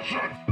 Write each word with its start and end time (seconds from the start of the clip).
Russian. 0.00 0.49